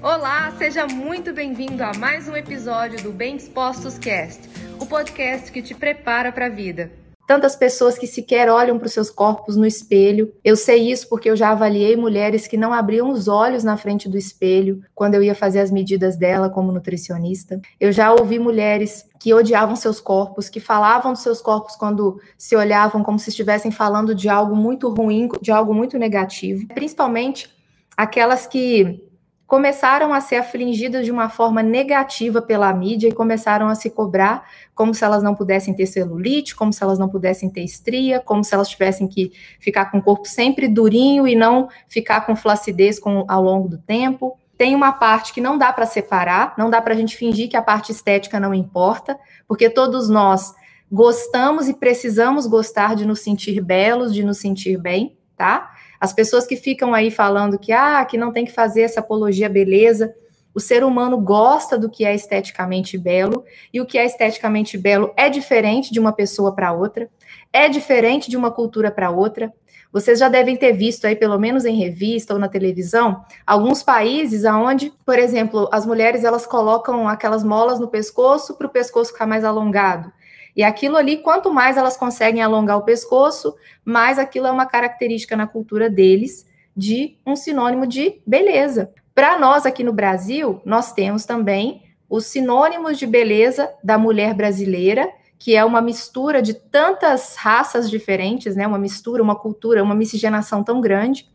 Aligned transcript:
Olá, 0.00 0.52
seja 0.56 0.86
muito 0.86 1.32
bem-vindo 1.32 1.82
a 1.82 1.92
mais 1.92 2.28
um 2.28 2.36
episódio 2.36 3.02
do 3.02 3.10
Bem 3.10 3.36
Dispostos 3.36 3.98
Cast, 3.98 4.48
o 4.78 4.86
podcast 4.86 5.50
que 5.50 5.60
te 5.60 5.74
prepara 5.74 6.30
para 6.30 6.46
a 6.46 6.48
vida. 6.48 6.92
Tantas 7.26 7.56
pessoas 7.56 7.98
que 7.98 8.06
sequer 8.06 8.48
olham 8.48 8.78
para 8.78 8.86
os 8.86 8.92
seus 8.92 9.10
corpos 9.10 9.56
no 9.56 9.66
espelho. 9.66 10.32
Eu 10.44 10.56
sei 10.56 10.88
isso 10.90 11.08
porque 11.08 11.28
eu 11.28 11.34
já 11.34 11.50
avaliei 11.50 11.96
mulheres 11.96 12.46
que 12.46 12.56
não 12.56 12.72
abriam 12.72 13.10
os 13.10 13.26
olhos 13.26 13.64
na 13.64 13.76
frente 13.76 14.08
do 14.08 14.16
espelho 14.16 14.82
quando 14.94 15.16
eu 15.16 15.22
ia 15.22 15.34
fazer 15.34 15.58
as 15.58 15.70
medidas 15.70 16.16
dela 16.16 16.48
como 16.48 16.70
nutricionista. 16.70 17.60
Eu 17.80 17.90
já 17.90 18.12
ouvi 18.12 18.38
mulheres 18.38 19.04
que 19.18 19.34
odiavam 19.34 19.74
seus 19.74 20.00
corpos, 20.00 20.48
que 20.48 20.60
falavam 20.60 21.12
dos 21.12 21.22
seus 21.22 21.42
corpos 21.42 21.74
quando 21.74 22.20
se 22.38 22.54
olhavam 22.54 23.02
como 23.02 23.18
se 23.18 23.30
estivessem 23.30 23.72
falando 23.72 24.14
de 24.14 24.28
algo 24.28 24.54
muito 24.54 24.88
ruim, 24.88 25.28
de 25.42 25.50
algo 25.50 25.74
muito 25.74 25.98
negativo. 25.98 26.68
Principalmente 26.68 27.52
aquelas 27.96 28.46
que 28.46 29.07
começaram 29.48 30.12
a 30.12 30.20
ser 30.20 30.36
afligidas 30.36 31.06
de 31.06 31.10
uma 31.10 31.30
forma 31.30 31.62
negativa 31.62 32.42
pela 32.42 32.70
mídia 32.70 33.08
e 33.08 33.12
começaram 33.12 33.66
a 33.66 33.74
se 33.74 33.88
cobrar 33.88 34.46
como 34.74 34.92
se 34.92 35.02
elas 35.02 35.22
não 35.22 35.34
pudessem 35.34 35.72
ter 35.72 35.86
celulite, 35.86 36.54
como 36.54 36.70
se 36.70 36.82
elas 36.82 36.98
não 36.98 37.08
pudessem 37.08 37.48
ter 37.48 37.62
estria, 37.62 38.20
como 38.20 38.44
se 38.44 38.54
elas 38.54 38.68
tivessem 38.68 39.08
que 39.08 39.32
ficar 39.58 39.86
com 39.86 39.98
o 39.98 40.02
corpo 40.02 40.28
sempre 40.28 40.68
durinho 40.68 41.26
e 41.26 41.34
não 41.34 41.70
ficar 41.88 42.26
com 42.26 42.36
flacidez 42.36 42.98
com, 42.98 43.24
ao 43.26 43.42
longo 43.42 43.68
do 43.68 43.78
tempo. 43.78 44.38
Tem 44.58 44.74
uma 44.74 44.92
parte 44.92 45.32
que 45.32 45.40
não 45.40 45.56
dá 45.56 45.72
para 45.72 45.86
separar, 45.86 46.52
não 46.58 46.68
dá 46.68 46.82
para 46.82 46.92
a 46.92 46.96
gente 46.96 47.16
fingir 47.16 47.48
que 47.48 47.56
a 47.56 47.62
parte 47.62 47.90
estética 47.90 48.38
não 48.38 48.52
importa, 48.52 49.18
porque 49.46 49.70
todos 49.70 50.10
nós 50.10 50.54
gostamos 50.92 51.70
e 51.70 51.74
precisamos 51.74 52.46
gostar 52.46 52.94
de 52.94 53.06
nos 53.06 53.20
sentir 53.20 53.62
belos, 53.62 54.12
de 54.12 54.22
nos 54.22 54.36
sentir 54.36 54.76
bem, 54.76 55.16
tá? 55.38 55.70
As 56.00 56.12
pessoas 56.12 56.46
que 56.46 56.56
ficam 56.56 56.94
aí 56.94 57.10
falando 57.10 57.58
que 57.58 57.72
ah, 57.72 58.04
que 58.04 58.16
não 58.16 58.32
tem 58.32 58.44
que 58.44 58.52
fazer 58.52 58.82
essa 58.82 59.00
apologia 59.00 59.48
beleza, 59.48 60.14
o 60.54 60.60
ser 60.60 60.82
humano 60.82 61.18
gosta 61.18 61.78
do 61.78 61.88
que 61.88 62.04
é 62.04 62.14
esteticamente 62.14 62.98
belo, 62.98 63.44
e 63.72 63.80
o 63.80 63.86
que 63.86 63.98
é 63.98 64.04
esteticamente 64.04 64.76
belo 64.76 65.12
é 65.16 65.28
diferente 65.28 65.92
de 65.92 66.00
uma 66.00 66.12
pessoa 66.12 66.54
para 66.54 66.72
outra, 66.72 67.08
é 67.52 67.68
diferente 67.68 68.28
de 68.28 68.36
uma 68.36 68.50
cultura 68.50 68.90
para 68.90 69.10
outra. 69.10 69.52
Vocês 69.92 70.18
já 70.18 70.28
devem 70.28 70.56
ter 70.56 70.72
visto 70.72 71.06
aí, 71.06 71.16
pelo 71.16 71.38
menos 71.38 71.64
em 71.64 71.76
revista 71.76 72.34
ou 72.34 72.40
na 72.40 72.48
televisão, 72.48 73.24
alguns 73.46 73.82
países 73.82 74.44
aonde, 74.44 74.92
por 75.06 75.18
exemplo, 75.18 75.68
as 75.72 75.86
mulheres 75.86 76.24
elas 76.24 76.46
colocam 76.46 77.08
aquelas 77.08 77.42
molas 77.42 77.78
no 77.78 77.88
pescoço 77.88 78.54
para 78.56 78.66
o 78.66 78.70
pescoço 78.70 79.12
ficar 79.12 79.26
mais 79.26 79.44
alongado. 79.44 80.12
E 80.58 80.64
aquilo 80.64 80.96
ali, 80.96 81.18
quanto 81.18 81.52
mais 81.52 81.76
elas 81.76 81.96
conseguem 81.96 82.42
alongar 82.42 82.76
o 82.78 82.82
pescoço, 82.82 83.54
mais 83.84 84.18
aquilo 84.18 84.48
é 84.48 84.50
uma 84.50 84.66
característica 84.66 85.36
na 85.36 85.46
cultura 85.46 85.88
deles 85.88 86.48
de 86.76 87.16
um 87.24 87.36
sinônimo 87.36 87.86
de 87.86 88.20
beleza. 88.26 88.92
Para 89.14 89.38
nós 89.38 89.64
aqui 89.64 89.84
no 89.84 89.92
Brasil, 89.92 90.60
nós 90.64 90.92
temos 90.92 91.24
também 91.24 91.84
os 92.10 92.26
sinônimos 92.26 92.98
de 92.98 93.06
beleza 93.06 93.72
da 93.84 93.96
mulher 93.96 94.34
brasileira, 94.34 95.08
que 95.38 95.54
é 95.54 95.64
uma 95.64 95.80
mistura 95.80 96.42
de 96.42 96.54
tantas 96.54 97.36
raças 97.36 97.88
diferentes, 97.88 98.56
né? 98.56 98.66
Uma 98.66 98.80
mistura, 98.80 99.22
uma 99.22 99.36
cultura, 99.36 99.80
uma 99.80 99.94
miscigenação 99.94 100.64
tão 100.64 100.80
grande. 100.80 101.28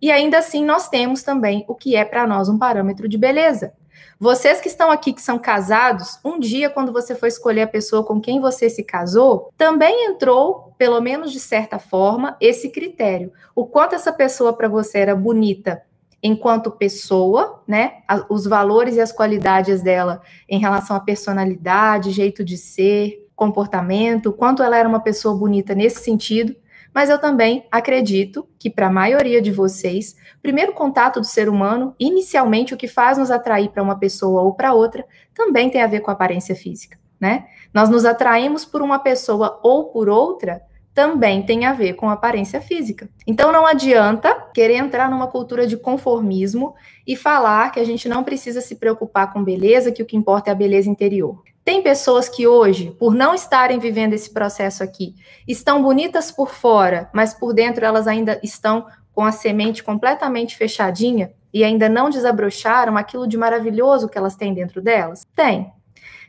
E 0.00 0.10
ainda 0.10 0.38
assim 0.38 0.64
nós 0.64 0.88
temos 0.88 1.22
também 1.22 1.66
o 1.68 1.74
que 1.74 1.96
é 1.96 2.04
para 2.04 2.26
nós 2.26 2.48
um 2.48 2.56
parâmetro 2.56 3.10
de 3.10 3.18
beleza. 3.18 3.74
Vocês 4.18 4.60
que 4.60 4.68
estão 4.68 4.90
aqui, 4.90 5.12
que 5.12 5.22
são 5.22 5.38
casados, 5.38 6.18
um 6.24 6.38
dia, 6.38 6.70
quando 6.70 6.92
você 6.92 7.14
for 7.14 7.26
escolher 7.26 7.62
a 7.62 7.66
pessoa 7.66 8.04
com 8.04 8.20
quem 8.20 8.40
você 8.40 8.70
se 8.70 8.82
casou, 8.82 9.52
também 9.56 10.06
entrou, 10.06 10.74
pelo 10.78 11.00
menos 11.00 11.32
de 11.32 11.40
certa 11.40 11.78
forma, 11.78 12.36
esse 12.40 12.70
critério. 12.70 13.32
O 13.54 13.66
quanto 13.66 13.94
essa 13.94 14.12
pessoa 14.12 14.52
para 14.52 14.68
você 14.68 14.98
era 14.98 15.14
bonita 15.14 15.82
enquanto 16.22 16.70
pessoa, 16.70 17.62
né? 17.68 17.98
Os 18.30 18.46
valores 18.46 18.96
e 18.96 19.00
as 19.00 19.12
qualidades 19.12 19.82
dela 19.82 20.22
em 20.48 20.58
relação 20.58 20.96
à 20.96 21.00
personalidade, 21.00 22.12
jeito 22.12 22.42
de 22.42 22.56
ser, 22.56 23.28
comportamento, 23.36 24.32
quanto 24.32 24.62
ela 24.62 24.76
era 24.76 24.88
uma 24.88 25.00
pessoa 25.00 25.36
bonita 25.36 25.74
nesse 25.74 26.02
sentido 26.02 26.56
mas 26.94 27.10
eu 27.10 27.18
também 27.18 27.66
acredito 27.72 28.48
que, 28.56 28.70
para 28.70 28.86
a 28.86 28.92
maioria 28.92 29.42
de 29.42 29.50
vocês, 29.50 30.14
primeiro 30.40 30.72
contato 30.72 31.18
do 31.18 31.26
ser 31.26 31.48
humano, 31.48 31.94
inicialmente, 31.98 32.72
o 32.72 32.76
que 32.76 32.86
faz 32.86 33.18
nos 33.18 33.32
atrair 33.32 33.70
para 33.70 33.82
uma 33.82 33.98
pessoa 33.98 34.42
ou 34.42 34.54
para 34.54 34.72
outra, 34.72 35.04
também 35.34 35.68
tem 35.68 35.82
a 35.82 35.88
ver 35.88 36.00
com 36.00 36.10
a 36.12 36.14
aparência 36.14 36.54
física, 36.54 36.96
né? 37.20 37.46
Nós 37.72 37.90
nos 37.90 38.04
atraímos 38.04 38.64
por 38.64 38.80
uma 38.80 39.00
pessoa 39.00 39.58
ou 39.64 39.86
por 39.86 40.08
outra, 40.08 40.62
também 40.94 41.42
tem 41.42 41.66
a 41.66 41.72
ver 41.72 41.94
com 41.94 42.08
a 42.08 42.12
aparência 42.12 42.60
física. 42.60 43.08
Então 43.26 43.50
não 43.50 43.66
adianta 43.66 44.32
querer 44.54 44.76
entrar 44.76 45.10
numa 45.10 45.26
cultura 45.26 45.66
de 45.66 45.76
conformismo 45.76 46.76
e 47.04 47.16
falar 47.16 47.72
que 47.72 47.80
a 47.80 47.84
gente 47.84 48.08
não 48.08 48.22
precisa 48.22 48.60
se 48.60 48.76
preocupar 48.76 49.32
com 49.32 49.42
beleza, 49.42 49.90
que 49.90 50.02
o 50.02 50.06
que 50.06 50.16
importa 50.16 50.50
é 50.50 50.52
a 50.52 50.54
beleza 50.54 50.88
interior. 50.88 51.42
Tem 51.64 51.82
pessoas 51.82 52.28
que 52.28 52.46
hoje, 52.46 52.90
por 52.98 53.14
não 53.14 53.34
estarem 53.34 53.78
vivendo 53.78 54.12
esse 54.12 54.32
processo 54.32 54.82
aqui, 54.82 55.14
estão 55.48 55.82
bonitas 55.82 56.30
por 56.30 56.50
fora, 56.50 57.08
mas 57.12 57.32
por 57.32 57.54
dentro 57.54 57.84
elas 57.84 58.06
ainda 58.06 58.38
estão 58.42 58.86
com 59.14 59.24
a 59.24 59.32
semente 59.32 59.82
completamente 59.82 60.56
fechadinha 60.56 61.32
e 61.52 61.64
ainda 61.64 61.88
não 61.88 62.10
desabrocharam 62.10 62.96
aquilo 62.98 63.26
de 63.26 63.38
maravilhoso 63.38 64.08
que 64.08 64.18
elas 64.18 64.36
têm 64.36 64.52
dentro 64.52 64.82
delas? 64.82 65.26
Tem. 65.34 65.72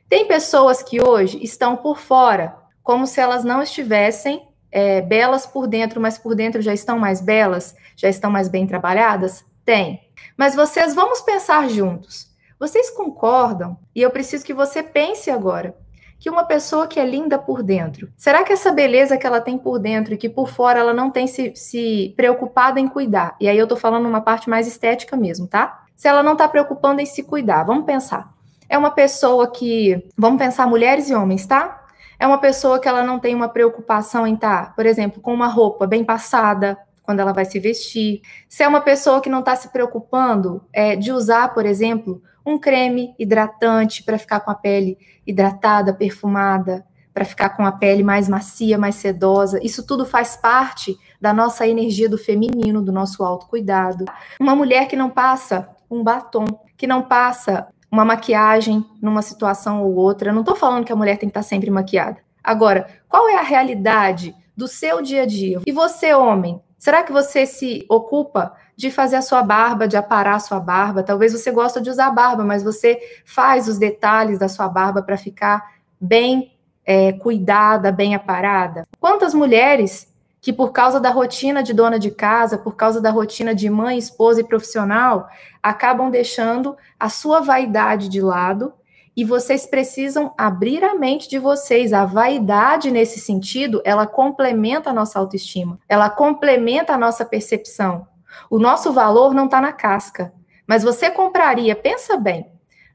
Tem 0.07 0.25
pessoas 0.25 0.81
que 0.81 1.01
hoje 1.01 1.43
estão 1.43 1.75
por 1.75 1.97
fora, 1.97 2.55
como 2.81 3.05
se 3.05 3.19
elas 3.19 3.43
não 3.43 3.61
estivessem 3.61 4.47
é, 4.71 5.01
belas 5.01 5.45
por 5.45 5.67
dentro, 5.67 5.99
mas 5.99 6.17
por 6.17 6.35
dentro 6.35 6.61
já 6.61 6.73
estão 6.73 6.97
mais 6.97 7.19
belas, 7.19 7.75
já 7.95 8.07
estão 8.07 8.29
mais 8.29 8.47
bem 8.47 8.67
trabalhadas? 8.67 9.43
Tem. 9.65 9.99
Mas 10.37 10.55
vocês 10.55 10.93
vamos 10.93 11.21
pensar 11.21 11.67
juntos. 11.69 12.33
Vocês 12.59 12.89
concordam? 12.89 13.77
E 13.93 14.01
eu 14.01 14.09
preciso 14.09 14.45
que 14.45 14.53
você 14.53 14.81
pense 14.81 15.29
agora 15.29 15.75
que 16.17 16.29
uma 16.29 16.45
pessoa 16.45 16.87
que 16.87 16.99
é 16.99 17.05
linda 17.05 17.37
por 17.37 17.61
dentro, 17.61 18.09
será 18.17 18.43
que 18.43 18.53
essa 18.53 18.71
beleza 18.71 19.17
que 19.17 19.27
ela 19.27 19.41
tem 19.41 19.57
por 19.57 19.77
dentro 19.77 20.13
e 20.13 20.17
que 20.17 20.29
por 20.29 20.47
fora 20.47 20.79
ela 20.79 20.93
não 20.93 21.11
tem 21.11 21.27
se, 21.27 21.53
se 21.55 22.13
preocupado 22.15 22.79
em 22.79 22.87
cuidar? 22.87 23.35
E 23.39 23.49
aí 23.49 23.57
eu 23.57 23.67
tô 23.67 23.75
falando 23.75 24.07
uma 24.07 24.21
parte 24.21 24.49
mais 24.49 24.67
estética 24.67 25.17
mesmo, 25.17 25.47
tá? 25.47 25.85
Se 25.95 26.07
ela 26.07 26.23
não 26.23 26.35
tá 26.35 26.47
preocupando 26.47 27.01
em 27.01 27.05
se 27.05 27.23
cuidar, 27.23 27.63
vamos 27.63 27.85
pensar. 27.85 28.33
É 28.69 28.77
uma 28.77 28.91
pessoa 28.91 29.51
que, 29.51 30.07
vamos 30.17 30.39
pensar 30.39 30.65
mulheres 30.67 31.09
e 31.09 31.13
homens, 31.13 31.45
tá? 31.45 31.85
É 32.17 32.25
uma 32.25 32.37
pessoa 32.37 32.79
que 32.79 32.87
ela 32.87 33.03
não 33.03 33.19
tem 33.19 33.35
uma 33.35 33.49
preocupação 33.49 34.25
em 34.25 34.35
estar, 34.35 34.67
tá, 34.67 34.71
por 34.71 34.85
exemplo, 34.85 35.21
com 35.21 35.33
uma 35.33 35.47
roupa 35.47 35.85
bem 35.85 36.03
passada, 36.03 36.77
quando 37.03 37.19
ela 37.19 37.33
vai 37.33 37.45
se 37.45 37.59
vestir. 37.59 38.21
Se 38.49 38.63
é 38.63 38.67
uma 38.67 38.81
pessoa 38.81 39.21
que 39.21 39.29
não 39.29 39.39
está 39.39 39.55
se 39.55 39.69
preocupando 39.69 40.63
é, 40.73 40.95
de 40.95 41.11
usar, 41.11 41.53
por 41.53 41.65
exemplo, 41.65 42.21
um 42.45 42.57
creme 42.57 43.15
hidratante 43.17 44.03
para 44.03 44.17
ficar 44.17 44.39
com 44.41 44.51
a 44.51 44.55
pele 44.55 44.97
hidratada, 45.25 45.93
perfumada, 45.93 46.85
para 47.13 47.25
ficar 47.25 47.49
com 47.49 47.65
a 47.65 47.71
pele 47.71 48.03
mais 48.03 48.27
macia, 48.27 48.77
mais 48.77 48.95
sedosa. 48.95 49.59
Isso 49.63 49.85
tudo 49.87 50.05
faz 50.05 50.35
parte 50.35 50.97
da 51.19 51.33
nossa 51.33 51.65
energia 51.65 52.09
do 52.09 52.17
feminino, 52.17 52.81
do 52.81 52.91
nosso 52.91 53.23
autocuidado. 53.23 54.05
Uma 54.39 54.55
mulher 54.55 54.87
que 54.87 54.97
não 54.97 55.09
passa 55.09 55.69
um 55.89 56.03
batom, 56.03 56.45
que 56.77 56.85
não 56.85 57.01
passa 57.01 57.67
uma 57.89 58.03
maquiagem 58.03 58.85
numa 59.01 59.21
situação 59.21 59.81
ou 59.81 59.95
outra. 59.95 60.29
Eu 60.29 60.33
não 60.33 60.41
estou 60.41 60.55
falando 60.55 60.83
que 60.83 60.91
a 60.91 60.95
mulher 60.95 61.17
tem 61.17 61.29
que 61.29 61.31
estar 61.31 61.39
tá 61.39 61.47
sempre 61.47 61.71
maquiada. 61.71 62.17
Agora, 62.43 62.85
qual 63.07 63.29
é 63.29 63.37
a 63.37 63.41
realidade 63.41 64.35
do 64.55 64.67
seu 64.67 65.01
dia 65.01 65.23
a 65.23 65.25
dia? 65.25 65.61
E 65.65 65.71
você, 65.71 66.13
homem, 66.13 66.61
será 66.77 67.03
que 67.03 67.11
você 67.11 67.45
se 67.45 67.85
ocupa 67.89 68.55
de 68.75 68.91
fazer 68.91 69.15
a 69.15 69.21
sua 69.21 69.41
barba, 69.41 69.87
de 69.87 69.95
aparar 69.95 70.35
a 70.35 70.39
sua 70.39 70.59
barba. 70.59 71.01
Talvez 71.01 71.31
você 71.31 71.49
gosta 71.51 71.79
de 71.79 71.89
usar 71.89 72.11
barba, 72.11 72.43
mas 72.43 72.63
você 72.63 72.99
faz 73.23 73.67
os 73.67 73.77
detalhes 73.77 74.37
da 74.37 74.49
sua 74.49 74.67
barba 74.67 75.01
para 75.01 75.17
ficar 75.17 75.75
bem 75.99 76.51
é, 76.85 77.13
cuidada, 77.13 77.91
bem 77.91 78.13
aparada. 78.13 78.85
Quantas 78.99 79.33
mulheres 79.33 80.13
que 80.41 80.53
por 80.53 80.71
causa 80.71 80.99
da 80.99 81.09
rotina 81.09 81.63
de 81.63 81.73
dona 81.73 81.97
de 81.97 82.11
casa, 82.11 82.57
por 82.57 82.75
causa 82.75 83.01
da 83.01 83.09
rotina 83.09 83.55
de 83.55 83.67
mãe, 83.67 83.97
esposa 83.97 84.41
e 84.41 84.43
profissional, 84.43 85.27
acabam 85.63 86.11
deixando 86.11 86.77
a 86.99 87.09
sua 87.09 87.39
vaidade 87.39 88.07
de 88.07 88.21
lado 88.21 88.71
e 89.15 89.23
vocês 89.23 89.65
precisam 89.65 90.33
abrir 90.37 90.83
a 90.83 90.95
mente 90.95 91.29
de 91.29 91.39
vocês. 91.39 91.93
A 91.93 92.05
vaidade, 92.05 92.91
nesse 92.91 93.19
sentido, 93.19 93.81
ela 93.85 94.05
complementa 94.05 94.89
a 94.89 94.93
nossa 94.93 95.17
autoestima, 95.17 95.79
ela 95.87 96.09
complementa 96.09 96.93
a 96.93 96.97
nossa 96.97 97.23
percepção. 97.23 98.07
O 98.49 98.59
nosso 98.59 98.91
valor 98.91 99.33
não 99.33 99.45
está 99.45 99.61
na 99.61 99.71
casca. 99.71 100.33
Mas 100.67 100.83
você 100.83 101.11
compraria, 101.11 101.75
pensa 101.75 102.17
bem, 102.17 102.51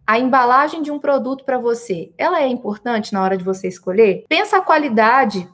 a 0.07 0.19
embalagem 0.19 0.83
de 0.83 0.91
um 0.91 0.99
produto 0.99 1.45
para 1.45 1.57
você, 1.57 2.13
ela 2.19 2.43
é 2.43 2.49
importante 2.49 3.13
na 3.13 3.23
hora 3.23 3.37
de 3.37 3.45
você 3.45 3.69
escolher? 3.69 4.25
Pensa 4.29 4.57
a 4.57 4.61
qualidade 4.61 5.49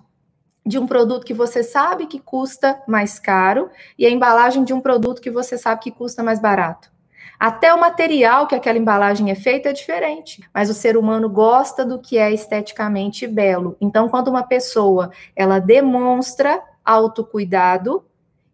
de 0.65 0.79
um 0.79 0.87
produto 0.87 1.27
que 1.27 1.35
você 1.35 1.63
sabe 1.63 2.07
que 2.07 2.19
custa 2.19 2.83
mais 2.89 3.19
caro 3.19 3.71
e 3.99 4.07
a 4.07 4.11
embalagem 4.11 4.65
de 4.65 4.73
um 4.73 4.81
produto 4.81 5.21
que 5.21 5.31
você 5.31 5.59
sabe 5.59 5.83
que 5.83 5.91
custa 5.91 6.23
mais 6.23 6.41
barato. 6.41 6.91
Até 7.39 7.73
o 7.73 7.81
material 7.81 8.47
que 8.47 8.55
aquela 8.55 8.79
embalagem 8.79 9.31
é 9.31 9.35
feita 9.35 9.69
é 9.69 9.73
diferente, 9.73 10.43
mas 10.55 10.71
o 10.71 10.75
ser 10.75 10.97
humano 10.97 11.29
gosta 11.29 11.85
do 11.85 11.99
que 11.99 12.19
é 12.19 12.33
esteticamente 12.33 13.27
belo. 13.27 13.77
Então, 13.81 14.09
quando 14.09 14.29
uma 14.29 14.43
pessoa 14.43 15.11
ela 15.35 15.59
demonstra 15.59 16.63
autocuidado, 16.85 18.05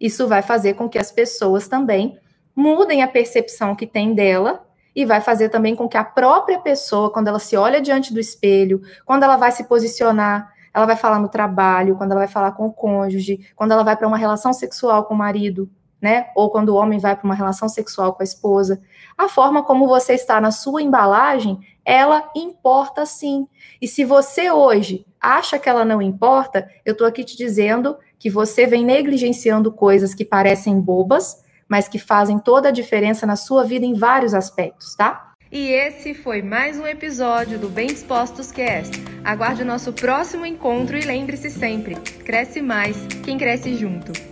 isso 0.00 0.26
vai 0.26 0.42
fazer 0.42 0.74
com 0.74 0.88
que 0.88 0.98
as 0.98 1.12
pessoas 1.12 1.68
também 1.68 2.18
mudem 2.54 3.02
a 3.02 3.08
percepção 3.08 3.74
que 3.74 3.86
tem 3.86 4.14
dela 4.14 4.64
e 4.94 5.04
vai 5.04 5.20
fazer 5.20 5.48
também 5.48 5.74
com 5.74 5.88
que 5.88 5.96
a 5.96 6.04
própria 6.04 6.58
pessoa, 6.58 7.10
quando 7.10 7.28
ela 7.28 7.38
se 7.38 7.56
olha 7.56 7.80
diante 7.80 8.12
do 8.12 8.20
espelho, 8.20 8.82
quando 9.06 9.22
ela 9.22 9.36
vai 9.36 9.50
se 9.52 9.64
posicionar, 9.64 10.52
ela 10.74 10.86
vai 10.86 10.96
falar 10.96 11.18
no 11.18 11.28
trabalho, 11.28 11.96
quando 11.96 12.12
ela 12.12 12.20
vai 12.20 12.28
falar 12.28 12.52
com 12.52 12.66
o 12.66 12.72
cônjuge, 12.72 13.46
quando 13.54 13.72
ela 13.72 13.82
vai 13.82 13.96
para 13.96 14.08
uma 14.08 14.16
relação 14.16 14.52
sexual 14.52 15.04
com 15.04 15.14
o 15.14 15.18
marido, 15.18 15.70
né? 16.02 16.26
Ou 16.34 16.50
quando 16.50 16.70
o 16.70 16.74
homem 16.74 16.98
vai 16.98 17.14
para 17.14 17.24
uma 17.24 17.34
relação 17.34 17.68
sexual 17.68 18.12
com 18.12 18.22
a 18.22 18.24
esposa. 18.24 18.82
A 19.16 19.28
forma 19.28 19.62
como 19.62 19.86
você 19.86 20.14
está 20.14 20.40
na 20.40 20.50
sua 20.50 20.82
embalagem, 20.82 21.60
ela 21.84 22.28
importa 22.34 23.06
sim. 23.06 23.46
E 23.80 23.86
se 23.86 24.04
você 24.04 24.50
hoje 24.50 25.06
acha 25.20 25.60
que 25.60 25.68
ela 25.68 25.84
não 25.84 26.02
importa, 26.02 26.68
eu 26.84 26.92
estou 26.92 27.06
aqui 27.06 27.22
te 27.22 27.36
dizendo 27.36 27.96
que 28.18 28.28
você 28.28 28.66
vem 28.66 28.84
negligenciando 28.84 29.70
coisas 29.72 30.12
que 30.14 30.24
parecem 30.24 30.80
bobas, 30.80 31.44
mas 31.68 31.88
que 31.88 31.98
fazem 31.98 32.38
toda 32.38 32.68
a 32.68 32.72
diferença 32.72 33.24
na 33.24 33.36
sua 33.36 33.64
vida 33.64 33.86
em 33.86 33.94
vários 33.94 34.34
aspectos, 34.34 34.96
tá? 34.96 35.32
E 35.50 35.68
esse 35.68 36.14
foi 36.14 36.40
mais 36.40 36.78
um 36.78 36.86
episódio 36.86 37.58
do 37.58 37.68
Bem 37.68 37.88
Dispostos 37.88 38.50
Cast. 38.50 38.92
Aguarde 39.22 39.62
o 39.62 39.66
nosso 39.66 39.92
próximo 39.92 40.46
encontro 40.46 40.96
e 40.96 41.02
lembre-se 41.02 41.50
sempre: 41.50 41.94
cresce 42.24 42.62
mais 42.62 42.96
quem 43.22 43.36
cresce 43.36 43.74
junto. 43.76 44.31